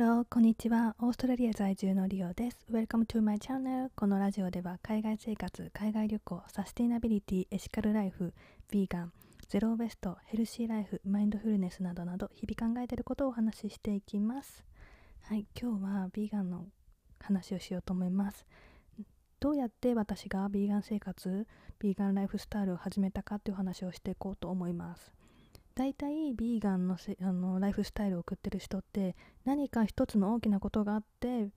[0.00, 0.96] ロー、こんにちは。
[1.00, 2.56] オーストラリア在住のリオです。
[2.72, 3.90] Welcome to my channel.
[3.94, 8.32] このラジオでは海外生活、海外旅行、サスティナビリティ、エシカルライフ、
[8.72, 9.12] ヴィーガン、
[9.46, 14.64] ゼロウエスト、ヘルシーライフ、マインドフルネスなどなど日々考えていることをお話ししていきます。
[15.20, 16.64] はい、今日はヴィーガンの
[17.20, 18.46] 話をしようと思います。
[19.38, 21.46] どうやって私がヴィーガン生活、
[21.78, 25.12] ヴィーガンライフスタイルを始めたかっていう話をしていこうと思います。
[25.74, 31.48] 大体ビーガンのせあのライフスタイルを送ってる人って何か一つの大きなことがあって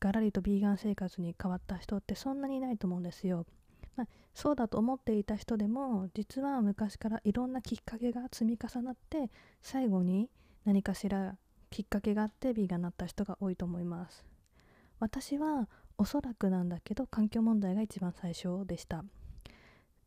[0.00, 3.46] ガラリとビーガン生活に変わった人ってそんなにいないと思うんですよ。
[3.96, 9.30] まあ、そうだと思っていた人でも実は昔からいろんなきっかけが積み重なって
[9.60, 10.28] 最後に
[10.64, 11.36] 何かしら
[11.70, 14.24] きっかけがあってビーガンになった人が多いと思います。
[14.98, 19.04] 私はおそらくなんだけど環境問題が一番最初でした。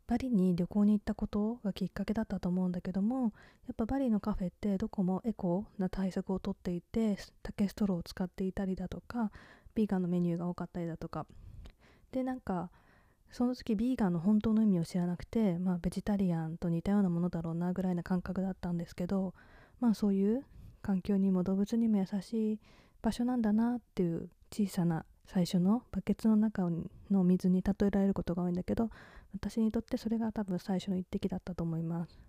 [0.07, 3.33] バリに旅行に行ったことがきっかけだったと思うんだけども
[3.67, 9.31] やっぱバリのカフェってどこもエコな対策をとっていて竹ストローを使っていたりだとか
[9.73, 11.25] ビーガンのメニューが多かったりだとか。
[12.11, 12.69] でなんか
[13.29, 19.33] その時ビーガンの本当の意味を知らなくてまあベジタリアンと似たようなものだろうなぐらいな感覚だったんですけど
[19.81, 20.45] まあそういう
[20.81, 22.59] 環境にも動物にも優しい
[23.01, 26.69] 場所なんだなっていう小さな最初のバケツの中
[27.09, 28.89] の水に例えられることが多いんだけど
[29.33, 32.19] 私にとってそれが多分最初の一滴だったと思います。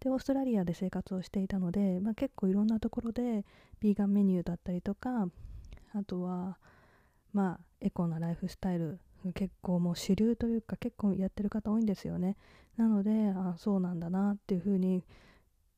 [0.00, 3.44] でオーストラリアで生活をしていたので、まあ、結構いろんなところで
[3.80, 5.28] ビーガンメニューだったりとか
[5.94, 6.58] あとは
[7.32, 8.98] まあエコなライフスタイル
[9.34, 12.36] 結構もう主流というか結構やってる方多いんですよね。
[12.76, 15.02] なのであそうなんだなっていうふうに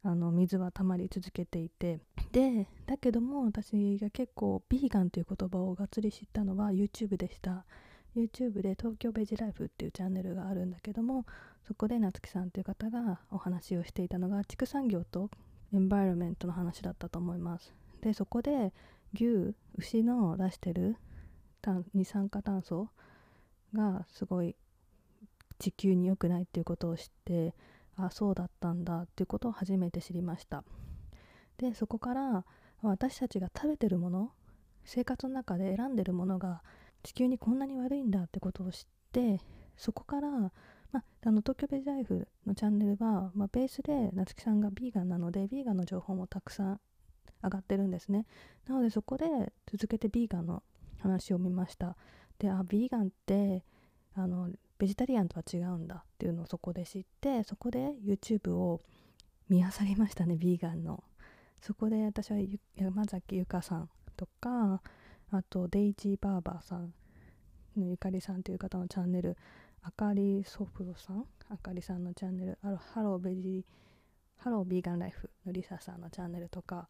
[0.08, 2.00] あの水は溜まり続けていて。
[2.32, 7.64] でだけども私が結構ビーガンという言葉をがっつり知ったのは YouTube でした。
[8.16, 11.26] YouTube で東京ベジライフっていうチャンネルがあるんだけども
[11.66, 15.30] そこで夏木さんという方がお話をしていたのが畜産業と
[15.72, 17.74] エンバイロメントの話だったと思います。
[18.00, 18.72] でそこで
[19.14, 20.96] 牛牛の出してる
[21.94, 22.88] 二酸化炭素
[23.74, 24.56] がすごい
[25.58, 27.54] 地球に良くないっていうことを知って
[27.98, 30.64] あそうだったんだっていうことを初めて知りました。
[31.58, 32.44] でそこから
[32.82, 34.32] 私たちが食べてるもの
[34.84, 36.62] 生活の中で選んでるものが
[37.02, 39.40] 地球にこんなに悪いんだってことを知って
[39.76, 40.52] そこから、ま
[40.94, 46.80] あ、の東京ベジライフのチャンネルは、ま、ベースで夏木さんがビーガンなのでビーガンの情報もたくさん
[47.42, 48.26] 上がってるんですね。
[48.66, 50.62] なのでそこで続けてビーガンの
[51.00, 51.96] 話を見ました。
[52.38, 53.64] であビーガンって
[54.14, 58.80] あのベジタリアンとは違うんだっていうのをそこで知ってそこで YouTube を
[59.48, 61.02] 見漁りましたねビーガンの。
[61.60, 62.38] そこで私は
[62.76, 64.80] 山崎由香さんとか
[65.30, 66.92] あとデイジーバーバーさん
[67.76, 69.36] のゆかりさんという方のチャンネル
[69.82, 71.24] あかりソフロさん？
[71.48, 73.64] あかりさんのチャンネルあハローベジ
[74.36, 76.88] ハロービーガンライフのリサさんのチャンネルとか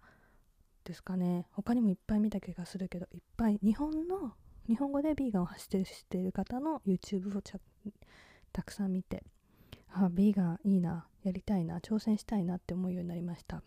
[0.84, 1.46] ですかね。
[1.52, 3.58] 他にもいっぱい見た気がするけどいっぱい。
[3.62, 4.32] 日本の
[4.66, 7.42] 日本語でビーガンを発信してる方の YouTube を
[8.52, 9.22] たくさん見て
[9.92, 13.62] あビーガンいいなやりたいな挑戦したいなって思うようになりました。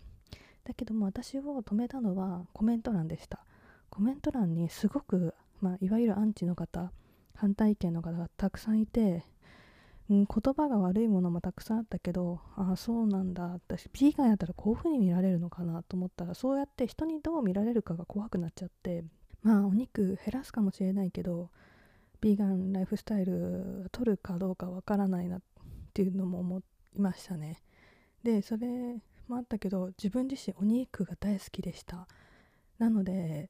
[0.64, 3.40] だけども私を止めたのはコメント欄でした。
[3.90, 6.92] コメント欄にすごく、まあ、いわゆるアンチの方
[7.36, 9.25] 反対意見の方がたくさんいて、
[10.09, 19.03] うん、言葉が悪いものもたくさんあったけどああそうなんだ私ビーガンやったらこういう風に見られるのかなと思ったらそうやって人にどう見られるかが怖くなっちゃって
[19.44, 21.50] まあお肉減らすかもしれないけど
[22.22, 25.42] ビーガンライフスタイル取るかどうかわからないなっ
[25.94, 26.59] ていうのも思
[26.96, 27.62] いましたね。
[28.24, 28.68] でそれ
[29.28, 32.08] もあったけど自分自身お肉が大好きでした。
[32.78, 33.50] なので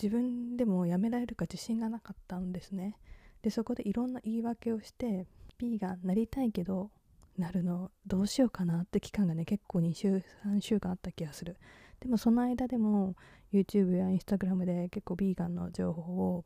[0.00, 2.96] 自分でもやめられるか自信がなかったんですね。
[3.42, 5.26] でそこでいろんな言い訳をして
[5.58, 6.90] ビーガンなりたいけど
[7.36, 11.56] なるのどうしようかなって期間がね結構2週3週間あった気がする。
[12.00, 13.16] でもその間でも
[13.52, 16.44] YouTube や Instagram で結構ビーガンの情報を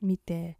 [0.00, 0.56] 見て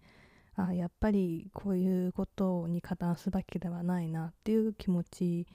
[0.57, 5.47] あやっぱりこういうことに加担すべきではないなっていう気持ち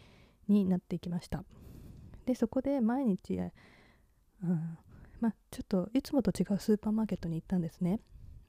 [0.48, 1.44] になっていきました。
[2.26, 3.38] でそこで毎日、
[4.44, 4.78] うん、
[5.20, 8.00] まあ、ちょっといつもと違うスーパーマーケットに行ったんですね。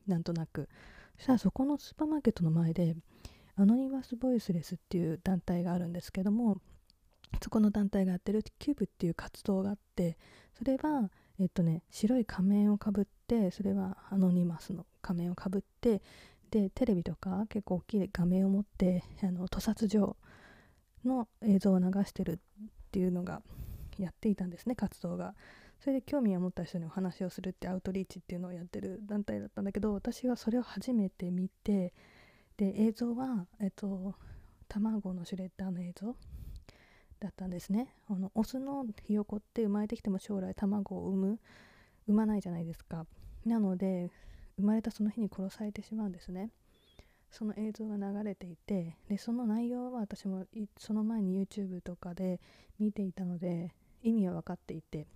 [0.07, 0.69] なんとなく。
[1.17, 2.97] そしたらそこのスーパーマーケットの前で
[3.57, 6.59] アノニマス・ボイスレスっていう団体があるんですけども
[7.43, 10.19] そこの団体がやってるキューブっていう活動があって
[10.57, 16.03] それはえっとね白い仮面をかぶってそれはアノニマスの仮面をかぶって
[16.51, 20.17] でテレビとか結構大きい画面を持ってあの屠殺場
[21.05, 22.37] の映像を流してるっ
[22.91, 23.43] ていうのが
[23.99, 25.35] やっていたんですね活動が。
[25.79, 31.93] それで興味を持った人にお話をするってアウトリーチっていうのをやってる団体だったんだけど私はそれを初めて見て
[32.57, 34.15] で映像はえっと
[34.69, 36.17] 卵のシュレッダーの映像
[37.21, 37.95] だったんですね。
[38.09, 41.41] あのオスのひよこって生まれてきても将来卵を産む
[42.09, 43.07] 産まないじゃないですか。
[43.45, 44.11] なので
[44.57, 46.51] 生まれたその日に殺されてしまうんですね。
[47.31, 50.47] その映像が流れていてでその内容は私も
[50.79, 52.41] その前に YouTube とかで
[52.79, 53.73] 見ていたので
[54.03, 55.07] 意味は分かっていて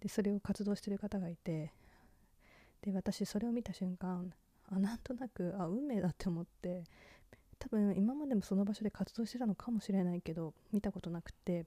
[0.00, 1.72] でそれを活動してる方がいて
[2.82, 4.32] で私それを見た瞬間
[4.70, 6.84] あなんとなくあ運命だって思って
[7.58, 11.66] 多分今までもその場所で活動してたのかもしれないけど見たことなくて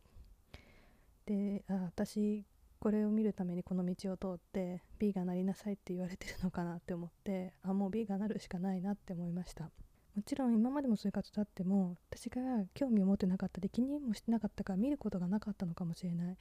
[1.26, 2.44] であ私
[2.84, 9.64] これを見るためにこの道を通ってビーガンなりなさいって言われてるのかなって思ってあもうビーガンなるしかないなって思いました。
[9.64, 12.42] もちろん今までもそういう活動あっても私が
[12.74, 16.38] 興味を持ってなかったり気にもしてなかったから見ることがなかったのかもしれない。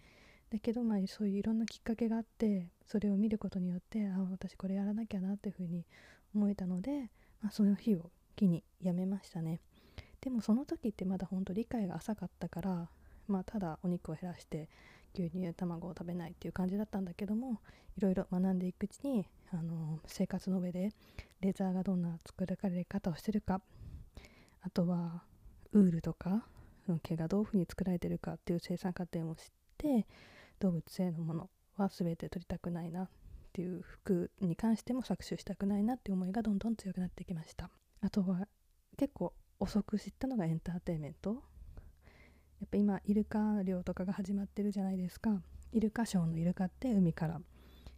[0.51, 5.87] だけどまあそういういろんなきっかけがあってそれを見ることによってあ私これやらなきゃなっていうふうに
[6.35, 9.61] 思えたので、まあ、その日を機にやめましたね。
[10.21, 12.89] でもその時ってまだほんと理解が浅かったから
[13.33, 14.69] まあただお肉を減らして
[15.15, 17.61] 牛乳卵を食べないっていう感じだったんだけども
[17.97, 20.91] いろいろ学んでいくうちにあの生活の上で
[21.41, 23.61] レザーがどんな作られ方をしてるか
[24.63, 25.23] あとは
[25.73, 26.47] ウールとか
[27.03, 29.45] 毛がどういうふうに作られてるかっていう生産過程も知っ
[29.79, 30.07] て
[30.61, 33.09] 動物性のものは全て取りたくないなっ
[33.53, 37.71] ていう服に関しても搾取したくないなっていう思いがどんどん強くなってきました。
[38.01, 38.47] あとは
[38.97, 41.43] 結構遅く知ったのがエンターテインメント。
[42.63, 45.43] やっぱ今イルカ漁とかが始まってるじゃないですか。
[45.73, 47.41] イルカショーのイルカって海から、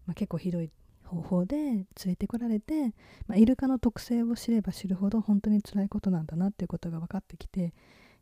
[0.06, 0.70] まあ、結構ひどい
[1.04, 2.94] 方法で連れてこられて、
[3.26, 7.74] まあ、イルカの特性を知れば知るほど本当に辛いことなんだなっていうことが分かってきて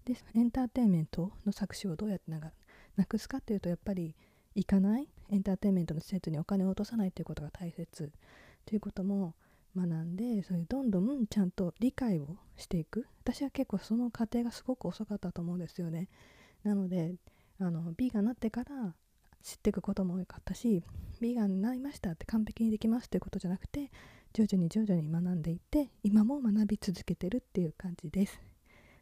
[0.05, 2.41] でエンターテインメントの搾取をどうやってな
[3.05, 4.17] くすかっていうとやっぱり
[4.57, 5.09] 行かない？
[5.31, 8.11] エンターテインメントの施設にお金を落とさないということが大切
[8.67, 9.37] ということも
[9.77, 13.07] 学んでそれどんどんちゃんと理解をしていく。
[13.23, 16.09] 私は結構その過程がすごく遅かったと思うんですよね。
[16.65, 17.15] なので
[17.59, 18.95] あのビーガンになってから
[19.43, 20.85] 知っていくことも多かったし
[21.21, 23.91] ビーガンになりましたって完璧にできますということじゃなくて
[24.33, 28.41] 徐々に徐々に学んでいって今も学び続けてるっていう感じです。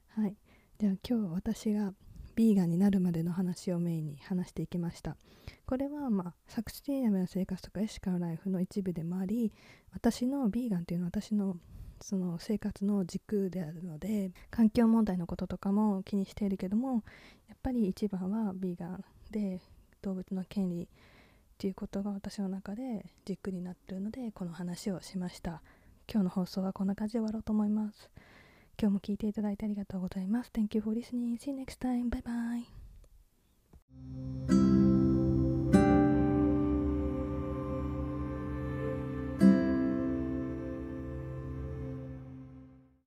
[0.08, 0.36] はい。
[0.78, 1.92] じゃあ今日私が
[2.40, 5.18] ビーガンになるまでの話をメインに話していきました。
[5.66, 9.52] これはまあサクスティナブルな生活とかエシカルライフの一部でもあり
[9.92, 11.58] 私のビーガンっていうのは私の
[12.00, 17.04] その生活の軸であるので環境問題のこととかも気にしているけども
[17.46, 19.60] やっぱり一番はビーガンで
[20.00, 20.86] 動物の権利っ
[21.58, 25.60] ていうことが私の中で軸になっているのでこの話をしました。
[26.10, 28.08] 今日の放送はこんな感じで終わろうと思います。
[28.80, 30.50] 今日も聞いていただいてありがとうございます。
[30.54, 31.36] Thank you for listening.
[31.38, 32.08] See you next time.
[32.08, 32.79] Bye bye.